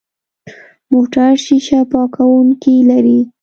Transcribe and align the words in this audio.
موټر 0.91 1.31
شیشه 1.45 1.79
پاکونکي 1.91 2.75
لري. 2.89 3.19